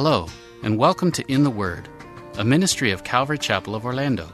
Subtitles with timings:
[0.00, 0.28] Hello,
[0.62, 1.88] and welcome to In the Word,
[2.36, 4.32] a ministry of Calvary Chapel of Orlando.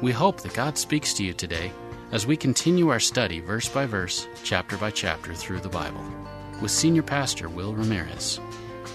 [0.00, 1.70] We hope that God speaks to you today
[2.12, 6.02] as we continue our study verse by verse, chapter by chapter through the Bible
[6.62, 8.40] with Senior Pastor Will Ramirez.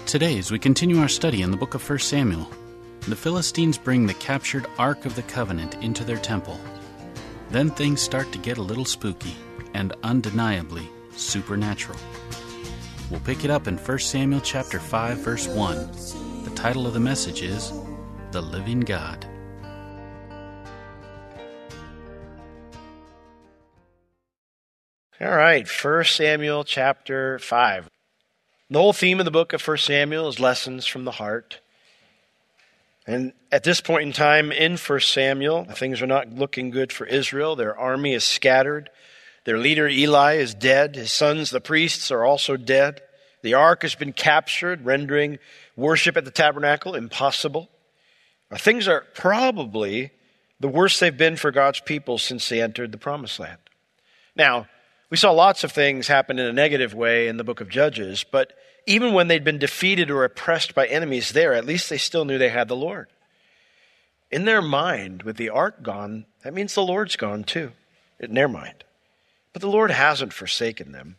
[0.04, 2.50] Today, as we continue our study in the book of 1 Samuel,
[3.06, 6.58] the Philistines bring the captured Ark of the Covenant into their temple.
[7.50, 9.36] Then things start to get a little spooky
[9.72, 12.00] and undeniably supernatural.
[13.12, 16.44] We'll pick it up in 1 Samuel chapter 5 verse 1.
[16.44, 17.70] The title of the message is
[18.30, 19.26] The Living God.
[25.20, 27.90] All right, 1 Samuel chapter 5.
[28.70, 31.60] The whole theme of the book of 1 Samuel is lessons from the heart.
[33.06, 37.04] And at this point in time in 1 Samuel, things are not looking good for
[37.04, 37.56] Israel.
[37.56, 38.88] Their army is scattered.
[39.44, 40.94] Their leader Eli is dead.
[40.94, 43.00] His sons, the priests, are also dead.
[43.42, 45.38] The ark has been captured, rendering
[45.76, 47.68] worship at the tabernacle impossible.
[48.54, 50.12] Things are probably
[50.60, 53.58] the worst they've been for God's people since they entered the promised land.
[54.36, 54.68] Now,
[55.10, 58.24] we saw lots of things happen in a negative way in the book of Judges,
[58.24, 58.52] but
[58.86, 62.38] even when they'd been defeated or oppressed by enemies there, at least they still knew
[62.38, 63.08] they had the Lord.
[64.30, 67.72] In their mind, with the ark gone, that means the Lord's gone too,
[68.20, 68.84] in their mind.
[69.52, 71.16] But the Lord hasn't forsaken them.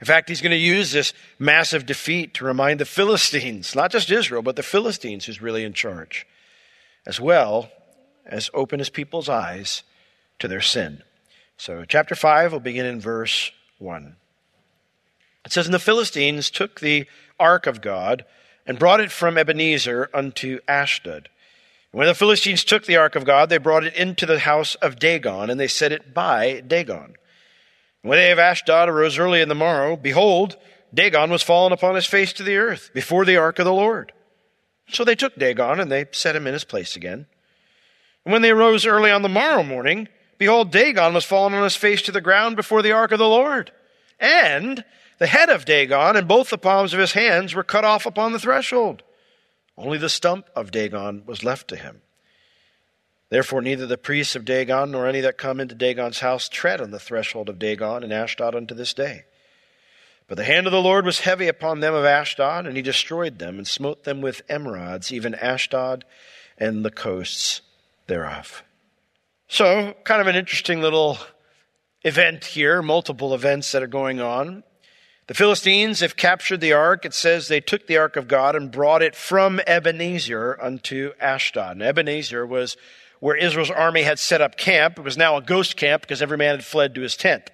[0.00, 4.10] In fact, he's going to use this massive defeat to remind the Philistines, not just
[4.10, 6.26] Israel, but the Philistines who's really in charge,
[7.06, 7.70] as well
[8.26, 9.82] as open his people's eyes
[10.38, 11.02] to their sin.
[11.56, 14.16] So, chapter 5 will begin in verse 1.
[15.46, 17.06] It says, And the Philistines took the
[17.40, 18.26] ark of God
[18.66, 21.30] and brought it from Ebenezer unto Ashdod.
[21.92, 24.74] And when the Philistines took the ark of God, they brought it into the house
[24.76, 27.14] of Dagon, and they set it by Dagon.
[28.06, 30.56] When of Ashdod arose early in the morrow, behold,
[30.94, 34.12] Dagon was fallen upon his face to the earth before the ark of the Lord.
[34.88, 37.26] So they took Dagon, and they set him in his place again.
[38.24, 40.08] And when they arose early on the morrow morning,
[40.38, 43.28] Behold, Dagon was fallen on his face to the ground before the ark of the
[43.28, 43.72] Lord.
[44.20, 44.84] And
[45.18, 48.32] the head of Dagon and both the palms of his hands were cut off upon
[48.32, 49.02] the threshold.
[49.78, 52.02] Only the stump of Dagon was left to him.
[53.28, 56.92] Therefore, neither the priests of Dagon nor any that come into Dagon's house tread on
[56.92, 59.24] the threshold of Dagon and Ashdod unto this day.
[60.28, 63.38] But the hand of the Lord was heavy upon them of Ashdod, and he destroyed
[63.38, 66.04] them and smote them with emerods, even Ashdod
[66.58, 67.62] and the coasts
[68.06, 68.62] thereof.
[69.48, 71.18] So, kind of an interesting little
[72.02, 74.64] event here, multiple events that are going on.
[75.28, 77.04] The Philistines have captured the ark.
[77.04, 81.72] It says they took the ark of God and brought it from Ebenezer unto Ashdod.
[81.72, 82.76] And Ebenezer was
[83.20, 84.98] where Israel's army had set up camp.
[84.98, 87.50] It was now a ghost camp because every man had fled to his tent.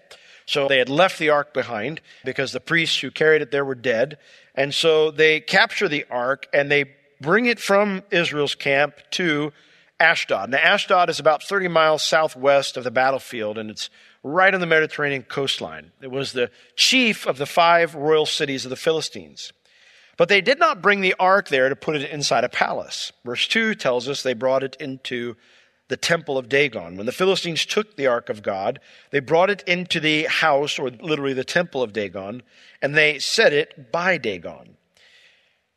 [0.47, 3.75] So they had left the ark behind because the priests who carried it there were
[3.75, 4.19] dead.
[4.55, 6.87] And so they capture the ark and they
[7.21, 9.53] bring it from Israel's camp to
[10.03, 10.51] Ashdod.
[10.51, 13.89] Now, Ashdod is about 30 miles southwest of the battlefield, and it's
[14.25, 15.93] right on the Mediterranean coastline.
[16.03, 19.53] It was the chief of the five royal cities of the Philistines.
[20.17, 23.13] But they did not bring the ark there to put it inside a palace.
[23.25, 25.37] Verse 2 tells us they brought it into
[25.89, 26.97] the temple of Dagon.
[26.97, 28.81] When the Philistines took the ark of God,
[29.11, 32.43] they brought it into the house, or literally the temple of Dagon,
[32.81, 34.77] and they set it by Dagon.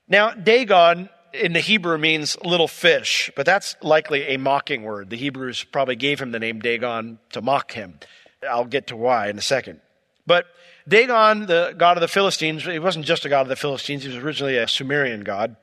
[0.08, 5.10] Now, Dagon in the Hebrew means little fish, but that's likely a mocking word.
[5.10, 8.00] The Hebrews probably gave him the name Dagon to mock him.
[8.48, 9.82] I'll get to why in a second.
[10.26, 10.46] But
[10.88, 14.10] Dagon, the god of the Philistines, he wasn't just a god of the Philistines, he
[14.10, 15.56] was originally a Sumerian god,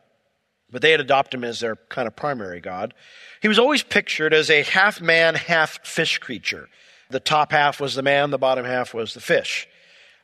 [0.70, 2.92] but they had adopted him as their kind of primary god.
[3.40, 6.69] He was always pictured as a half man, half fish creature.
[7.10, 9.69] The top half was the man, the bottom half was the fish.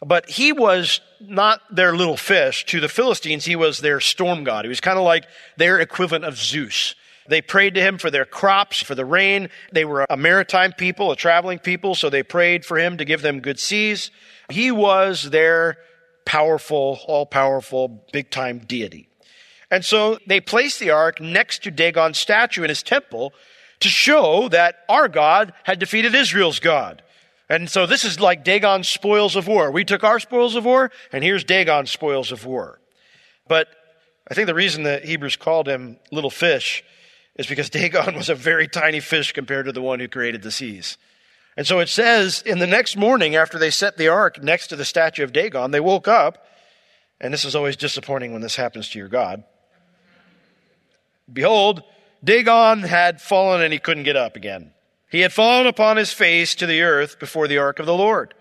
[0.05, 2.65] But he was not their little fish.
[2.67, 4.65] To the Philistines, he was their storm god.
[4.65, 5.25] He was kind of like
[5.57, 6.95] their equivalent of Zeus.
[7.29, 9.51] They prayed to him for their crops, for the rain.
[9.73, 13.23] They were a maritime people, a traveling people, so they prayed for him to give
[13.23, 14.11] them good seas.
[14.49, 15.79] He was their
[16.25, 19.09] powerful, all powerful, big time deity.
[19.71, 23.33] And so they placed the ark next to Dagon's statue in his temple
[23.81, 27.03] to show that our God had defeated Israel's God.
[27.49, 29.71] And so this is like Dagon's spoils of war.
[29.71, 32.81] We took our spoils of war, and here's Dagon's spoils of war.
[33.47, 33.69] But
[34.31, 36.85] I think the reason that Hebrews called him little fish
[37.37, 40.51] is because Dagon was a very tiny fish compared to the one who created the
[40.51, 40.99] seas.
[41.59, 44.77] And so it says in the next morning after they set the ark next to
[44.77, 46.47] the statue of Dagon, they woke up,
[47.21, 49.43] and this is always disappointing when this happens to your God.
[51.31, 51.83] Behold,
[52.23, 54.71] Dagon had fallen and he couldn't get up again.
[55.11, 58.35] He had fallen upon his face to the earth before the ark of the Lord.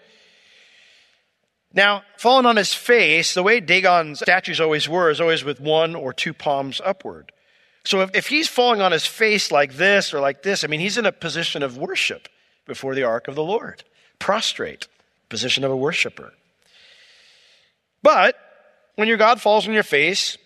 [1.73, 5.95] Now, fallen on his face, the way Dagon's statues always were, is always with one
[5.95, 7.31] or two palms upward.
[7.83, 10.81] So if, if he's falling on his face like this or like this, I mean,
[10.81, 12.29] he's in a position of worship
[12.67, 13.83] before the ark of the Lord.
[14.19, 14.87] Prostrate,
[15.29, 16.33] position of a worshiper.
[18.03, 18.35] But
[18.95, 20.37] when your God falls on your face,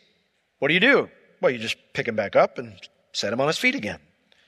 [0.59, 1.09] what do you do?
[1.41, 2.73] Well, you just pick him back up and
[3.13, 3.99] set him on his feet again.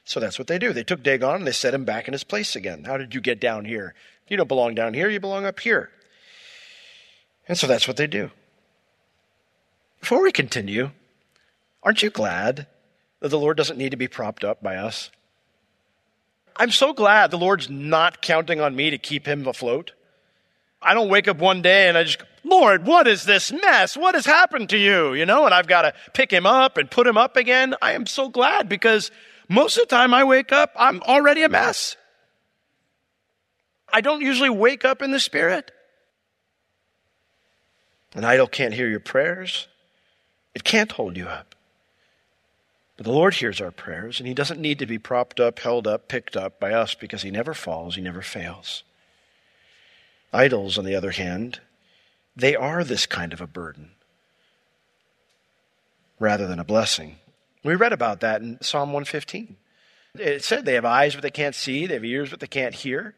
[0.06, 0.74] So that's what they do.
[0.74, 2.84] They took Dagon and they set him back in his place again.
[2.84, 3.94] How did you get down here?
[4.28, 5.90] You don't belong down here, you belong up here.
[7.48, 8.32] And so that's what they do.
[10.00, 10.92] Before we continue,
[11.82, 12.68] aren't you glad
[13.20, 15.10] that the Lord doesn't need to be propped up by us?
[16.56, 19.92] I'm so glad the Lord's not counting on me to keep him afloat.
[20.82, 23.96] I don't wake up one day and I just, Lord, what is this mess?
[23.96, 25.14] What has happened to you?
[25.14, 27.74] You know, and I've got to pick him up and put him up again.
[27.82, 29.12] I am so glad because
[29.48, 31.96] most of the time I wake up, I'm already a mess.
[33.92, 35.72] I don't usually wake up in the spirit.
[38.16, 39.68] An idol can't hear your prayers.
[40.54, 41.56] It can't hold you up.
[43.04, 46.08] The Lord hears our prayers, and He doesn't need to be propped up, held up,
[46.08, 48.84] picked up by us because He never falls, He never fails.
[50.32, 51.60] Idols, on the other hand,
[52.34, 53.92] they are this kind of a burden
[56.18, 57.18] rather than a blessing.
[57.62, 59.58] We read about that in Psalm 115.
[60.16, 62.74] It said they have eyes, but they can't see, they have ears, but they can't
[62.74, 63.16] hear.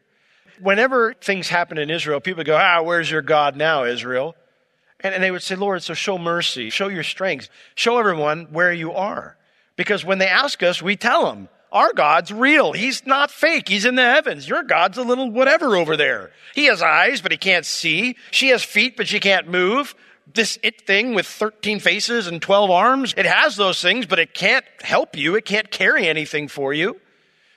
[0.58, 4.34] Whenever things happen in Israel, people go, Ah, where's your God now, Israel?
[4.98, 8.72] And, and they would say, Lord, so show mercy, show your strength, show everyone where
[8.72, 9.36] you are.
[9.76, 12.72] Because when they ask us, we tell them, our God's real.
[12.72, 13.68] He's not fake.
[13.68, 14.48] He's in the heavens.
[14.48, 16.30] Your God's a little whatever over there.
[16.54, 18.16] He has eyes, but he can't see.
[18.30, 19.94] She has feet, but she can't move.
[20.32, 24.34] This it thing with 13 faces and 12 arms, it has those things, but it
[24.34, 25.36] can't help you.
[25.36, 27.00] It can't carry anything for you.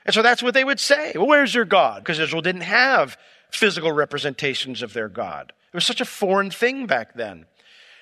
[0.06, 1.14] And so that's what they would say.
[1.16, 2.04] Well, where's your God?
[2.04, 3.18] Because Israel didn't have
[3.52, 5.54] physical representations of their God.
[5.72, 7.46] It was such a foreign thing back then.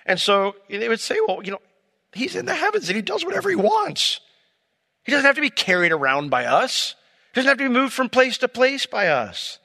[0.05, 1.61] And so they would say, well, you know,
[2.13, 4.19] he's in the heavens and he does whatever he wants.
[5.03, 6.95] He doesn't have to be carried around by us.
[7.33, 9.59] He doesn't have to be moved from place to place by us.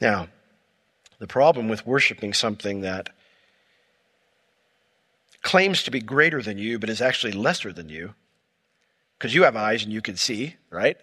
[0.00, 0.28] Now,
[1.18, 3.10] the problem with worshiping something that
[5.42, 8.14] claims to be greater than you, but is actually lesser than you,
[9.18, 10.96] because you have eyes and you can see, right?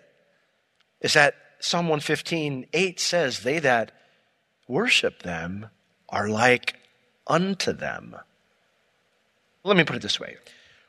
[1.02, 3.92] Is that Psalm 115, 8 says, They that
[4.68, 5.70] worship them
[6.10, 6.76] are like
[7.26, 8.16] unto them.
[9.68, 10.38] Let me put it this way.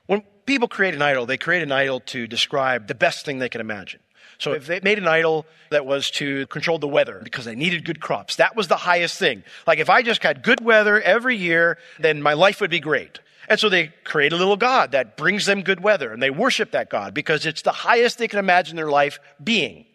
[0.07, 3.49] When people create an idol, they create an idol to describe the best thing they
[3.49, 4.01] can imagine.
[4.39, 7.85] So if they made an idol that was to control the weather because they needed
[7.85, 9.43] good crops, that was the highest thing.
[9.67, 13.19] Like if I just had good weather every year, then my life would be great.
[13.49, 16.71] And so they create a little God that brings them good weather and they worship
[16.71, 19.87] that God because it's the highest they can imagine their life being.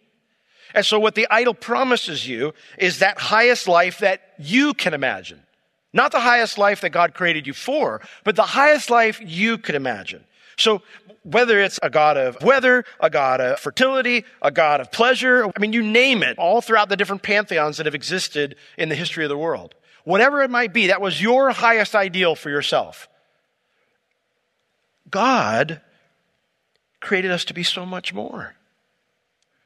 [0.74, 5.43] And so what the idol promises you is that highest life that you can imagine.
[5.94, 9.76] Not the highest life that God created you for, but the highest life you could
[9.76, 10.24] imagine.
[10.56, 10.82] So
[11.22, 15.60] whether it's a God of weather, a God of fertility, a God of pleasure, I
[15.60, 19.24] mean, you name it, all throughout the different pantheons that have existed in the history
[19.24, 19.76] of the world.
[20.02, 23.08] Whatever it might be, that was your highest ideal for yourself.
[25.08, 25.80] God
[27.00, 28.56] created us to be so much more.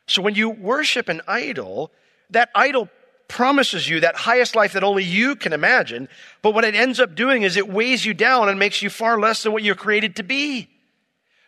[0.06, 1.90] So when you worship an idol,
[2.30, 2.90] that idol
[3.28, 6.08] promises you that highest life that only you can imagine,
[6.42, 9.20] but what it ends up doing is it weighs you down and makes you far
[9.20, 10.68] less than what you're created to be.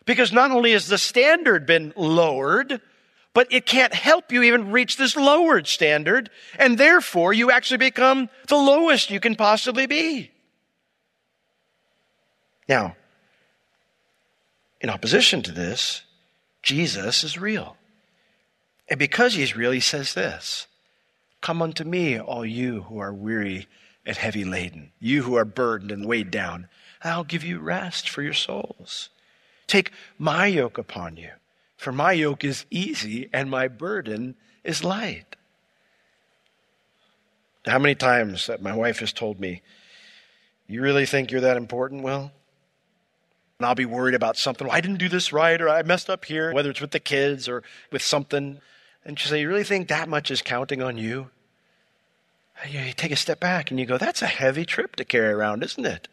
[0.05, 2.81] Because not only has the standard been lowered,
[3.33, 8.29] but it can't help you even reach this lowered standard, and therefore you actually become
[8.47, 10.31] the lowest you can possibly be.
[12.67, 12.95] Now,
[14.79, 16.03] in opposition to this,
[16.61, 17.77] Jesus is real.
[18.89, 20.67] And because he's real, he says this
[21.41, 23.67] Come unto me, all you who are weary
[24.05, 26.69] and heavy laden, you who are burdened and weighed down.
[27.03, 29.09] I'll give you rest for your souls.
[29.67, 31.31] Take my yoke upon you,
[31.77, 35.35] for my yoke is easy and my burden is light.
[37.65, 39.61] How many times that my wife has told me,
[40.67, 42.01] You really think you're that important?
[42.01, 42.31] Well,
[43.59, 44.67] and I'll be worried about something.
[44.67, 46.99] Well, I didn't do this right, or I messed up here, whether it's with the
[46.99, 48.59] kids or with something.
[49.05, 51.29] And she say, You really think that much is counting on you?
[52.63, 55.33] And you take a step back and you go, That's a heavy trip to carry
[55.33, 56.07] around, isn't it?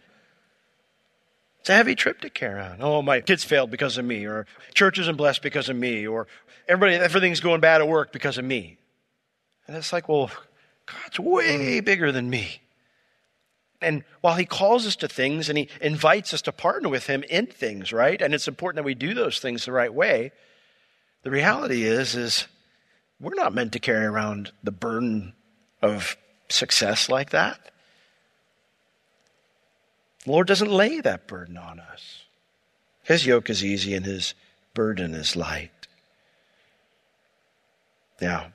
[1.61, 2.81] It's a heavy trip to carry around.
[2.81, 6.27] Oh, my kids failed because of me, or church isn't blessed because of me, or
[6.67, 8.79] everybody, everything's going bad at work because of me.
[9.67, 10.31] And it's like, well,
[10.87, 12.63] God's way bigger than me.
[13.81, 17.23] And while he calls us to things and he invites us to partner with him
[17.25, 18.21] in things, right?
[18.21, 20.33] And it's important that we do those things the right way.
[21.23, 22.47] The reality is is
[23.21, 25.33] we're not meant to carry around the burden
[25.83, 26.17] of
[26.49, 27.71] success like that.
[30.25, 32.25] The Lord doesn't lay that burden on us.
[33.03, 34.35] His yoke is easy and his
[34.75, 35.71] burden is light.
[38.21, 38.53] Now,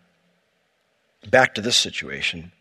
[1.29, 2.51] back to this situation.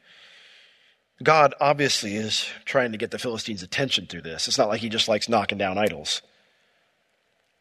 [1.23, 4.49] God obviously is trying to get the Philistines' attention through this.
[4.49, 6.23] It's not like he just likes knocking down idols.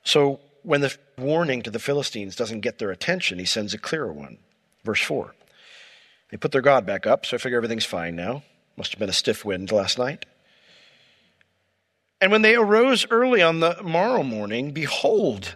[0.04, 4.12] So when the warning to the Philistines doesn't get their attention, he sends a clearer
[4.12, 4.38] one.
[4.84, 5.36] Verse 4.
[6.30, 8.44] They put their God back up, so I figure everything's fine now.
[8.78, 10.26] Must have been a stiff wind last night.
[12.22, 15.56] And when they arose early on the morrow morning, behold,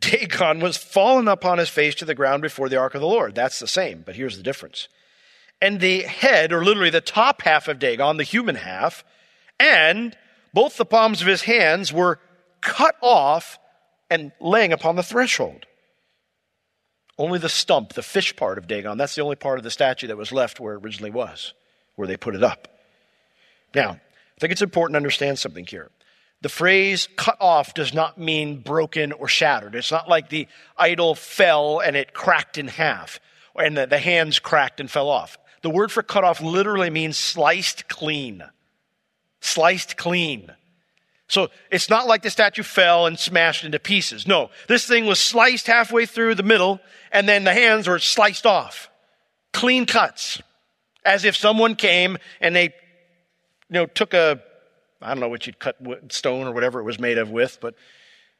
[0.00, 3.34] Dagon was fallen upon his face to the ground before the ark of the Lord.
[3.34, 4.88] That's the same, but here's the difference
[5.60, 9.04] and the head, or literally the top half of Dagon, the human half,
[9.58, 10.16] and
[10.54, 12.18] both the palms of his hands were
[12.60, 13.58] cut off
[14.10, 15.66] and laying upon the threshold.
[17.16, 20.08] Only the stump, the fish part of Dagon, that's the only part of the statue
[20.08, 21.54] that was left where it originally was,
[21.96, 22.68] where they put it up.
[23.74, 25.90] Now, I think it's important to understand something here.
[26.42, 29.74] The phrase cut off does not mean broken or shattered.
[29.74, 30.48] It's not like the
[30.78, 33.20] idol fell and it cracked in half
[33.54, 35.36] and the, the hands cracked and fell off.
[35.62, 38.42] The word for cut off literally means sliced clean.
[39.40, 40.50] Sliced clean.
[41.30, 44.26] So it's not like the statue fell and smashed into pieces.
[44.26, 46.80] No, this thing was sliced halfway through the middle,
[47.12, 48.90] and then the hands were sliced off.
[49.52, 50.42] Clean cuts.
[51.04, 52.70] As if someone came and they, you
[53.70, 54.42] know, took a,
[55.00, 55.76] I don't know what you'd cut
[56.08, 57.76] stone or whatever it was made of with, but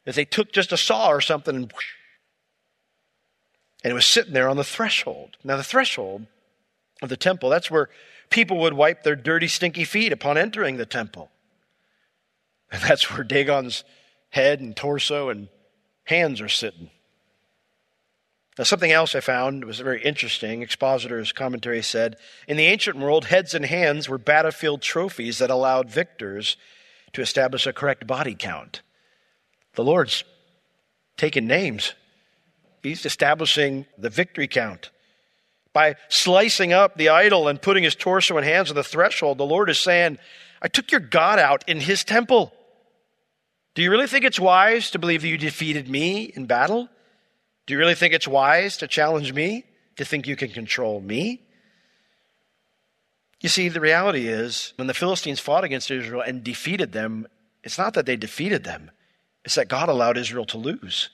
[0.04, 1.73] if they took just a saw or something and,
[3.85, 5.37] and it was sitting there on the threshold.
[5.44, 6.26] Now the threshold
[7.00, 7.50] of the temple.
[7.50, 7.88] That's where
[8.30, 11.30] people would wipe their dirty, stinky feet upon entering the temple.
[12.70, 13.84] And that's where Dagon's
[14.30, 15.48] head and torso and
[16.04, 16.90] hands are sitting.
[18.58, 20.62] Now, something else I found was very interesting.
[20.62, 25.90] Expositor's commentary said In the ancient world, heads and hands were battlefield trophies that allowed
[25.90, 26.56] victors
[27.12, 28.82] to establish a correct body count.
[29.74, 30.24] The Lord's
[31.16, 31.94] taking names,
[32.82, 34.90] He's establishing the victory count.
[35.72, 39.44] By slicing up the idol and putting his torso and hands on the threshold, the
[39.44, 40.18] Lord is saying,
[40.62, 42.52] I took your God out in his temple.
[43.74, 46.88] Do you really think it's wise to believe that you defeated me in battle?
[47.66, 49.64] Do you really think it's wise to challenge me,
[49.96, 51.42] to think you can control me?
[53.40, 57.26] You see, the reality is, when the Philistines fought against Israel and defeated them,
[57.62, 58.90] it's not that they defeated them,
[59.44, 61.10] it's that God allowed Israel to lose.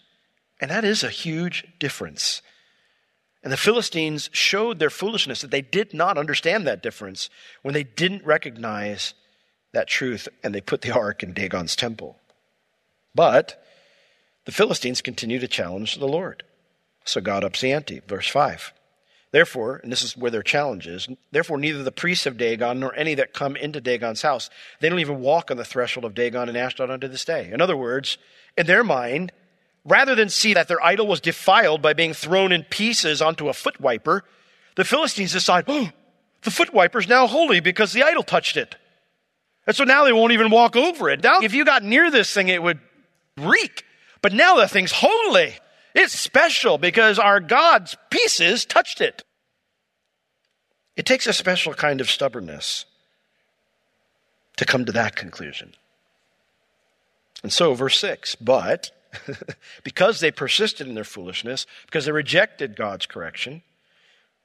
[0.60, 2.42] And that is a huge difference.
[3.42, 7.30] And the Philistines showed their foolishness that they did not understand that difference
[7.62, 9.14] when they didn't recognize
[9.72, 12.18] that truth and they put the ark in Dagon's temple.
[13.16, 13.60] But
[14.44, 16.44] the Philistines continue to challenge the Lord.
[17.04, 18.00] So God ups the ante.
[18.06, 18.72] Verse 5.
[19.32, 22.94] Therefore, and this is where their challenge is, therefore neither the priests of Dagon nor
[22.94, 24.48] any that come into Dagon's house,
[24.80, 27.50] they don't even walk on the threshold of Dagon and Ashdod unto this day.
[27.50, 28.18] In other words,
[28.56, 29.32] in their mind,
[29.84, 33.52] rather than see that their idol was defiled by being thrown in pieces onto a
[33.52, 34.24] foot wiper,
[34.76, 35.90] the Philistines decide, oh,
[36.42, 38.76] the foot wiper is now holy because the idol touched it.
[39.66, 41.22] And so now they won't even walk over it.
[41.22, 42.78] Now, if you got near this thing, it would
[43.36, 43.84] reek.
[44.22, 45.54] But now the thing's holy.
[45.94, 49.22] It's special because our God's pieces touched it.
[50.96, 52.86] It takes a special kind of stubbornness
[54.56, 55.74] to come to that conclusion.
[57.42, 58.90] And so, verse 6 But
[59.84, 63.62] because they persisted in their foolishness, because they rejected God's correction,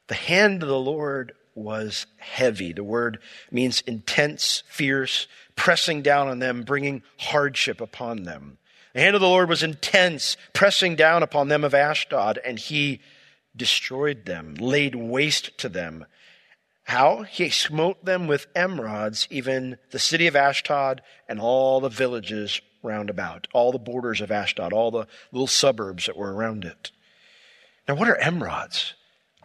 [0.08, 2.74] the hand of the Lord was heavy.
[2.74, 3.20] The word
[3.50, 8.58] means intense, fierce, pressing down on them, bringing hardship upon them.
[8.94, 13.00] The hand of the Lord was intense, pressing down upon them of Ashdod, and he
[13.56, 16.06] destroyed them, laid waste to them.
[16.84, 17.24] How?
[17.24, 23.10] He smote them with emerods, even the city of Ashdod and all the villages round
[23.10, 26.92] about, all the borders of Ashdod, all the little suburbs that were around it.
[27.88, 28.94] Now, what are emerods?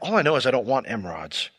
[0.00, 1.50] All I know is I don't want emerods.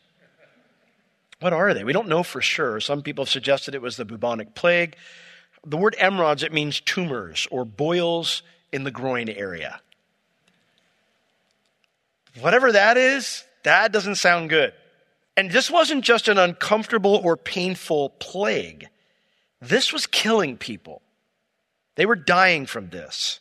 [1.40, 1.84] What are they?
[1.84, 2.80] We don't know for sure.
[2.80, 4.96] Some people have suggested it was the bubonic plague.
[5.66, 9.80] The word emerods, it means tumors or boils in the groin area.
[12.40, 14.72] Whatever that is, that doesn't sound good.
[15.36, 18.88] And this wasn't just an uncomfortable or painful plague.
[19.60, 21.02] This was killing people.
[21.96, 23.40] They were dying from this.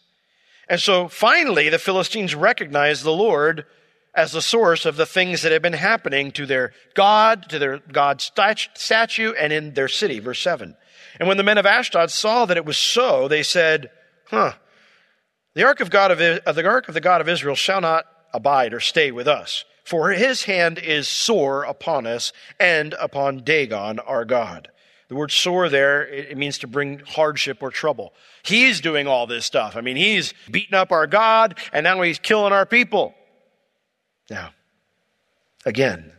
[0.69, 3.65] And so finally, the Philistines recognized the Lord
[4.13, 7.77] as the source of the things that had been happening to their God, to their
[7.77, 8.31] God's
[8.73, 10.19] statue, and in their city.
[10.19, 10.75] Verse 7.
[11.19, 13.89] And when the men of Ashdod saw that it was so, they said,
[14.25, 14.53] Huh,
[15.53, 18.73] the ark of, God of, the ark of the God of Israel shall not abide
[18.73, 24.25] or stay with us, for his hand is sore upon us and upon Dagon our
[24.25, 24.69] God.
[25.07, 28.13] The word sore there, it means to bring hardship or trouble.
[28.43, 29.77] He's doing all this stuff.
[29.77, 33.15] I mean, he's beating up our God and now he's killing our people.
[34.29, 34.49] Now,
[35.65, 36.11] again,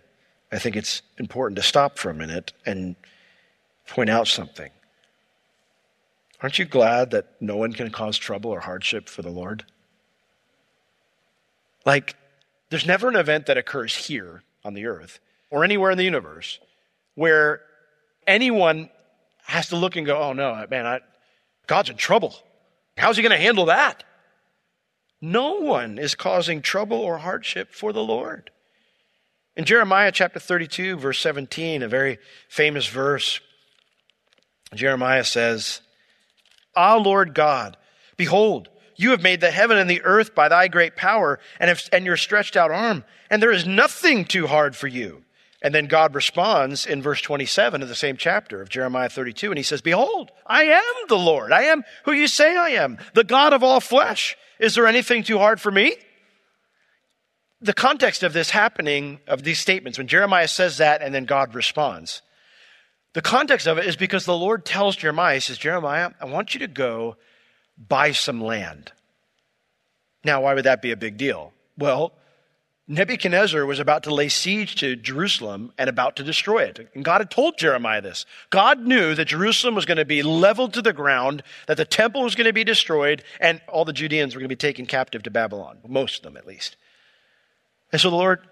[0.50, 2.96] I think it's important to stop for a minute and
[3.86, 4.70] point out something.
[6.40, 9.64] Aren't you glad that no one can cause trouble or hardship for the Lord?
[11.84, 12.16] Like,
[12.70, 16.60] there's never an event that occurs here on the earth or anywhere in the universe
[17.14, 17.62] where
[18.26, 18.90] anyone
[19.44, 21.00] has to look and go, oh no, man, I,
[21.66, 22.34] God's in trouble.
[22.96, 24.04] How's he going to handle that?
[25.20, 28.50] No one is causing trouble or hardship for the Lord.
[29.56, 32.18] In Jeremiah chapter 32, verse 17, a very
[32.48, 33.40] famous verse,
[34.74, 35.80] Jeremiah says,
[36.78, 37.76] Ah, Lord God,
[38.16, 41.82] behold, you have made the heaven and the earth by thy great power and, have,
[41.92, 45.24] and your stretched out arm, and there is nothing too hard for you.
[45.60, 49.58] And then God responds in verse 27 of the same chapter of Jeremiah 32, and
[49.58, 51.50] he says, Behold, I am the Lord.
[51.50, 54.36] I am who you say I am, the God of all flesh.
[54.60, 55.96] Is there anything too hard for me?
[57.60, 61.56] The context of this happening, of these statements, when Jeremiah says that and then God
[61.56, 62.22] responds,
[63.18, 66.54] the context of it is because the Lord tells Jeremiah, He says, Jeremiah, I want
[66.54, 67.16] you to go
[67.76, 68.92] buy some land.
[70.22, 71.52] Now, why would that be a big deal?
[71.76, 72.12] Well,
[72.86, 76.90] Nebuchadnezzar was about to lay siege to Jerusalem and about to destroy it.
[76.94, 78.24] And God had told Jeremiah this.
[78.50, 82.22] God knew that Jerusalem was going to be leveled to the ground, that the temple
[82.22, 85.24] was going to be destroyed, and all the Judeans were going to be taken captive
[85.24, 86.76] to Babylon, most of them at least.
[87.90, 88.46] And so the Lord,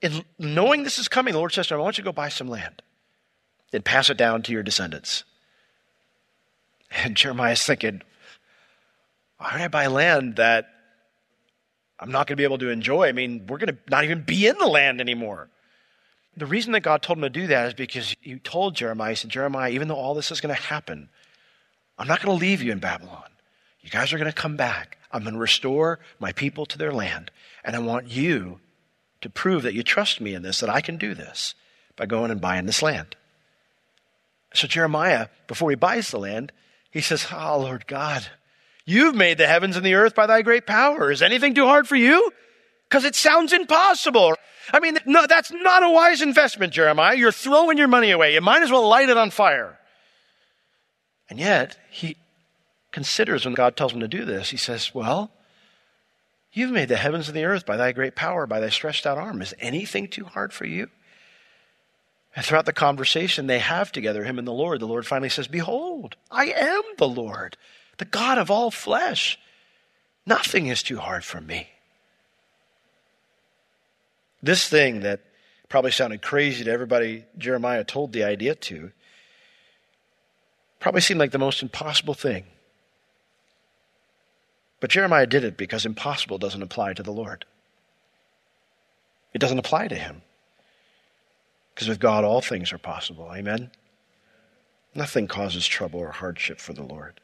[0.00, 2.12] in knowing this is coming, the Lord says to him, I want you to go
[2.12, 2.80] buy some land
[3.72, 5.24] and pass it down to your descendants.
[6.90, 8.02] And Jeremiah's thinking,
[9.38, 10.68] why would I buy land that
[12.02, 13.06] I'm not going to be able to enjoy.
[13.06, 15.48] I mean, we're going to not even be in the land anymore.
[16.36, 19.16] The reason that God told him to do that is because he told Jeremiah, he
[19.16, 21.10] said, Jeremiah, even though all this is going to happen,
[21.96, 23.28] I'm not going to leave you in Babylon.
[23.82, 24.98] You guys are going to come back.
[25.12, 27.30] I'm going to restore my people to their land.
[27.62, 28.58] And I want you
[29.20, 31.54] to prove that you trust me in this, that I can do this
[31.94, 33.14] by going and buying this land.
[34.54, 36.52] So Jeremiah, before he buys the land,
[36.90, 38.28] he says, Oh, Lord God,
[38.84, 41.10] You've made the heavens and the earth by thy great power.
[41.10, 42.32] Is anything too hard for you?
[42.88, 44.34] Because it sounds impossible.
[44.72, 47.14] I mean, no, that's not a wise investment, Jeremiah.
[47.14, 48.34] You're throwing your money away.
[48.34, 49.78] You might as well light it on fire.
[51.30, 52.16] And yet, he
[52.90, 55.30] considers when God tells him to do this, he says, Well,
[56.52, 59.16] you've made the heavens and the earth by thy great power, by thy stretched out
[59.16, 59.40] arm.
[59.40, 60.88] Is anything too hard for you?
[62.34, 65.48] And throughout the conversation they have together, him and the Lord, the Lord finally says,
[65.48, 67.56] Behold, I am the Lord
[68.02, 69.38] the God of all flesh.
[70.26, 71.68] Nothing is too hard for me.
[74.42, 75.20] This thing that
[75.68, 78.90] probably sounded crazy to everybody Jeremiah told the idea to
[80.80, 82.44] probably seemed like the most impossible thing.
[84.80, 87.44] But Jeremiah did it because impossible doesn't apply to the Lord.
[89.32, 90.22] It doesn't apply to him.
[91.74, 93.30] Because with God, all things are possible.
[93.34, 93.70] Amen?
[94.94, 97.20] Nothing causes trouble or hardship for the Lord.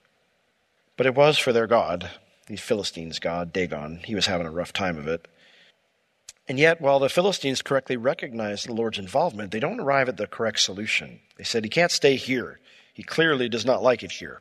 [0.97, 2.11] But it was for their God,
[2.47, 4.01] the Philistines' God, Dagon.
[4.05, 5.29] He was having a rough time of it.
[6.49, 10.27] And yet, while the Philistines correctly recognized the Lord's involvement, they don't arrive at the
[10.27, 11.21] correct solution.
[11.37, 12.59] They said, He can't stay here.
[12.95, 14.41] He clearly does not like it here.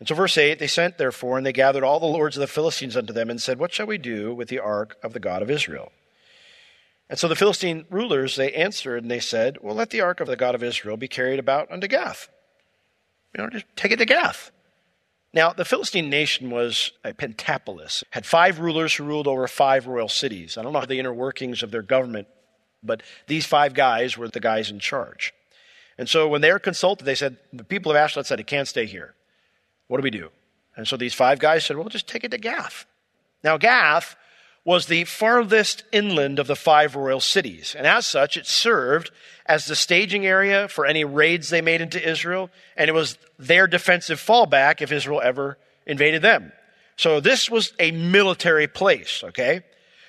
[0.00, 2.48] And so, verse 8 they sent, therefore, and they gathered all the lords of the
[2.48, 5.42] Philistines unto them and said, What shall we do with the ark of the God
[5.42, 5.92] of Israel?
[7.10, 10.28] And so the Philistine rulers, they answered and they said, Well, let the ark of
[10.28, 12.28] the God of Israel be carried about unto Gath.
[13.34, 14.50] You know, just take it to Gath.
[15.34, 20.08] Now, the Philistine nation was a pentapolis, had five rulers who ruled over five royal
[20.08, 20.58] cities.
[20.58, 22.28] I don't know the inner workings of their government,
[22.82, 25.32] but these five guys were the guys in charge.
[25.96, 28.68] And so when they were consulted, they said, the people of Ashdod said, it can't
[28.68, 29.14] stay here.
[29.88, 30.30] What do we do?
[30.76, 32.86] And so these five guys said, well, just take it to Gath.
[33.42, 34.16] Now, Gath
[34.64, 37.74] was the farthest inland of the five royal cities.
[37.76, 39.10] And as such, it served
[39.44, 42.48] as the staging area for any raids they made into Israel.
[42.76, 46.52] And it was their defensive fallback if Israel ever invaded them.
[46.96, 49.62] So this was a military place, okay?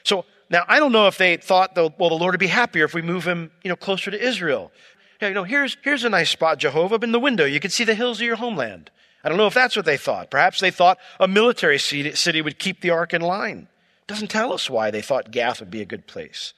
[0.03, 2.93] So now I don't know if they thought, well, the Lord would be happier if
[2.93, 4.71] we move him, you know, closer to Israel.
[5.19, 7.45] You know, here's, here's a nice spot, Jehovah, in the window.
[7.45, 8.91] You can see the hills of your homeland.
[9.23, 10.29] I don't know if that's what they thought.
[10.29, 13.69] Perhaps they thought a military city would keep the ark in line.
[14.07, 16.53] Doesn't tell us why they thought Gath would be a good place.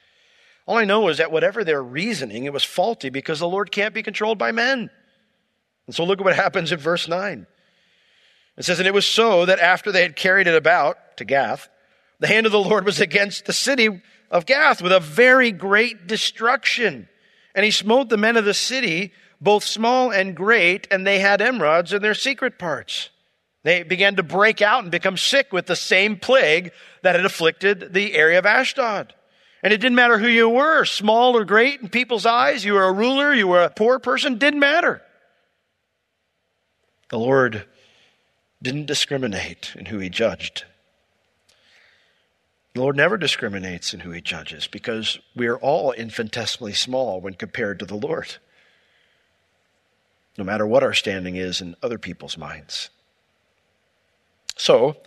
[0.65, 3.93] All I know is that whatever their reasoning, it was faulty because the Lord can't
[3.93, 4.89] be controlled by men.
[5.85, 7.45] And so look at what happens in verse 9.
[8.57, 11.69] It says, And it was so that after they had carried it about to Gath,
[12.19, 16.07] the hand of the Lord was against the city of Gath with a very great
[16.07, 17.07] destruction.
[17.53, 21.41] And he smote the men of the city, both small and great, and they had
[21.41, 23.09] emerods in their secret parts.
[23.65, 27.93] They began to break out and become sick with the same plague that had afflicted
[27.93, 29.15] the area of Ashdod.
[29.63, 32.83] And it didn't matter who you were, small or great in people's eyes, you were
[32.83, 35.01] a ruler, you were a poor person, didn't matter.
[37.09, 37.65] The Lord
[38.61, 40.65] didn't discriminate in who he judged.
[42.75, 47.33] The Lord never discriminates in who he judges because we are all infinitesimally small when
[47.33, 48.35] compared to the Lord,
[50.37, 52.91] no matter what our standing is in other people's minds.
[54.55, 54.97] So,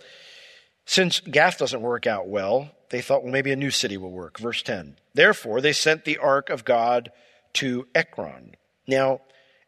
[0.85, 4.39] since Gath doesn't work out well, they thought, well, maybe a new city will work.
[4.39, 4.95] Verse 10.
[5.13, 7.11] Therefore, they sent the ark of God
[7.53, 8.55] to Ekron.
[8.87, 9.21] Now,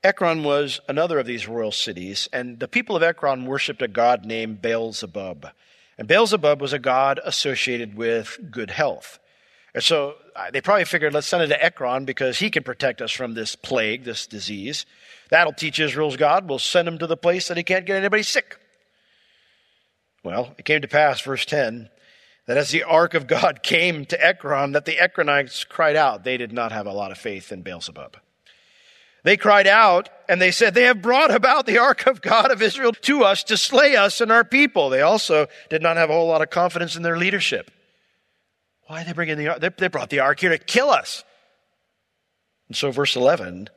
[0.03, 4.25] Ekron was another of these royal cities, and the people of Ekron worshipped a god
[4.25, 5.47] named Beelzebub.
[5.97, 9.19] And Beelzebub was a god associated with good health.
[9.75, 13.01] And so uh, they probably figured, let's send it to Ekron because he can protect
[13.01, 14.87] us from this plague, this disease.
[15.29, 16.49] That'll teach Israel's God.
[16.49, 18.57] We'll send him to the place that he can't get anybody sick.
[20.23, 21.89] Well, it came to pass, verse 10,
[22.47, 26.23] that as the ark of God came to Ekron, that the Ekronites cried out.
[26.23, 28.17] They did not have a lot of faith in Beelzebub.
[29.23, 32.61] They cried out and they said, They have brought about the ark of God of
[32.61, 34.89] Israel to us to slay us and our people.
[34.89, 37.69] They also did not have a whole lot of confidence in their leadership.
[38.87, 39.77] Why are they bringing the ark?
[39.77, 41.23] They brought the ark here to kill us.
[42.67, 43.69] And so, verse 11,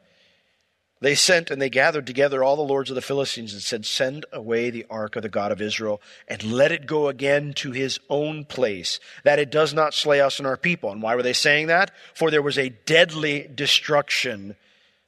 [1.05, 4.25] they sent and they gathered together all the lords of the Philistines and said, Send
[4.33, 8.01] away the ark of the God of Israel and let it go again to his
[8.09, 10.91] own place, that it does not slay us and our people.
[10.91, 11.91] And why were they saying that?
[12.15, 14.57] For there was a deadly destruction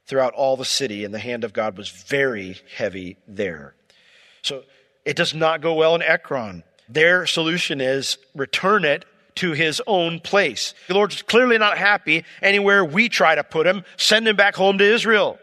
[0.05, 3.73] throughout all the city, and the hand of God was very heavy there.
[4.43, 4.65] So
[5.03, 6.63] it does not go well in Ekron.
[6.87, 9.03] Their solution is return it
[9.37, 10.75] to his own place.
[10.87, 13.83] The Lord's clearly not happy anywhere we try to put him.
[13.97, 15.39] Send him back home to Israel.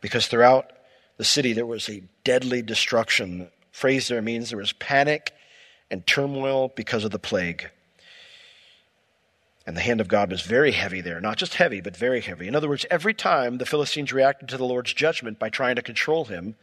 [0.00, 0.72] Because throughout
[1.16, 3.38] the city there was a deadly destruction.
[3.40, 5.32] The phrase there means there was panic
[5.90, 7.70] and turmoil because of the plague.
[9.66, 11.20] And the hand of God was very heavy there.
[11.20, 12.48] Not just heavy, but very heavy.
[12.48, 15.82] In other words, every time the Philistines reacted to the Lord's judgment by trying to
[15.82, 16.56] control him,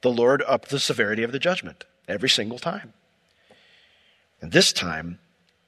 [0.00, 2.92] the Lord upped the severity of the judgment every single time.
[4.40, 5.18] And this time,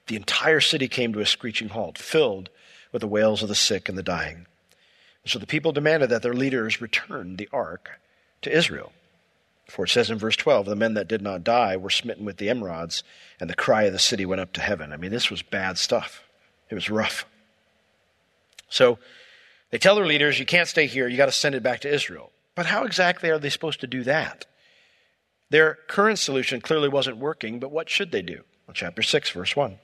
[0.07, 2.49] the entire city came to a screeching halt, filled
[2.93, 4.47] with the wails of the sick and the dying.
[5.29, 8.01] So the people demanded that their leaders return the ark
[8.43, 8.93] to Israel.
[9.67, 12.39] For it says in verse 12, the men that did not die were smitten with
[12.39, 13.03] the emerods,
[13.39, 14.91] and the cry of the city went up to heaven.
[14.91, 16.23] I mean, this was bad stuff.
[16.71, 17.27] It was rough.
[18.71, 18.99] So
[19.71, 21.93] they tell their leaders, you can't stay here, you got to send it back to
[21.93, 22.31] Israel.
[22.55, 24.47] But how exactly are they supposed to do that?
[25.51, 28.45] Their current solution clearly wasn't working, but what should they do?
[28.67, 29.79] Well, chapter 6, verse 1.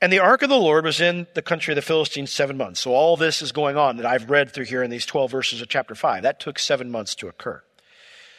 [0.00, 2.80] And the ark of the Lord was in the country of the Philistines seven months.
[2.80, 5.60] So all this is going on that I've read through here in these 12 verses
[5.60, 6.22] of chapter 5.
[6.22, 7.62] That took seven months to occur.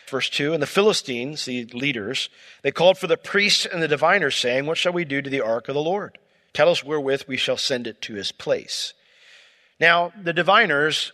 [0.07, 2.29] Verse 2 And the Philistines, the leaders,
[2.61, 5.41] they called for the priests and the diviners, saying, What shall we do to the
[5.41, 6.17] ark of the Lord?
[6.53, 8.93] Tell us wherewith we shall send it to his place.
[9.79, 11.11] Now, the diviners,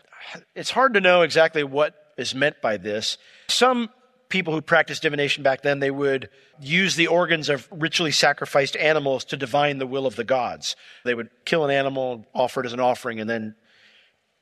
[0.55, 3.17] it's hard to know exactly what is meant by this.
[3.47, 3.89] Some
[4.36, 6.28] people who practiced divination back then, they would
[6.60, 10.76] use the organs of ritually sacrificed animals to divine the will of the gods.
[11.06, 13.56] They would kill an animal, offer it as an offering, and then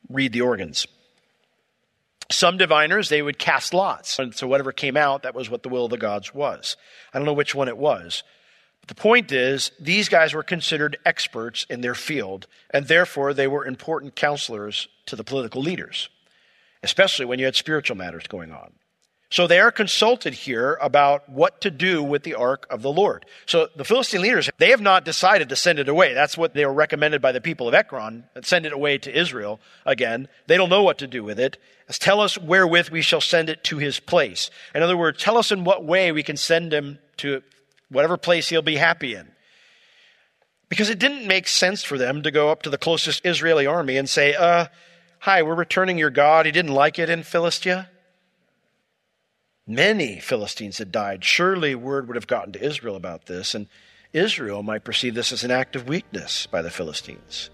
[0.09, 0.87] read the organs.
[2.31, 4.17] Some diviners, they would cast lots.
[4.17, 6.75] And so whatever came out, that was what the will of the gods was.
[7.13, 8.23] I don't know which one it was.
[8.81, 13.45] But the point is, these guys were considered experts in their field, and therefore they
[13.45, 16.09] were important counselors to the political leaders,
[16.81, 18.73] especially when you had spiritual matters going on.
[19.33, 23.25] So they are consulted here about what to do with the ark of the Lord.
[23.47, 26.13] So the Philistine leaders, they have not decided to send it away.
[26.13, 29.59] That's what they were recommended by the people of Ekron, send it away to Israel
[29.87, 30.27] again.
[30.45, 31.57] They don't know what to do with it.
[31.93, 34.51] Tell us wherewith we shall send it to his place.
[34.75, 37.41] In other words, tell us in what way we can send him to
[37.89, 39.31] whatever place he'll be happy in.
[40.69, 43.97] Because it didn't make sense for them to go up to the closest Israeli army
[43.97, 44.67] and say, uh,
[45.17, 46.45] hi, we're returning your God.
[46.45, 47.89] He didn't like it in Philistia.
[49.65, 51.23] Many Philistines had died.
[51.23, 53.67] Surely word would have gotten to Israel about this, and
[54.11, 57.49] Israel might perceive this as an act of weakness by the Philistines.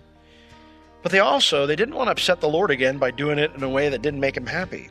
[1.04, 3.62] But they also they didn't want to upset the Lord again by doing it in
[3.62, 4.89] a way that didn't make him happy.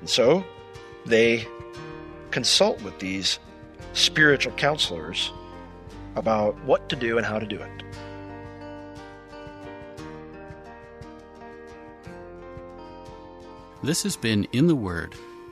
[0.00, 0.44] And so
[1.06, 1.46] they
[2.32, 3.38] consult with these
[3.92, 5.32] spiritual counselors
[6.16, 7.82] about what to do and how to do it.
[13.84, 15.14] This has been In the Word